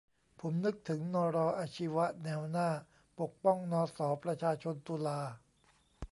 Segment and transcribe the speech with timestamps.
[0.39, 2.69] ผมนึกถึงนร.อาชีวะแนวหน้า
[3.19, 5.21] ปกป้องนศ.ประชาชนตุลา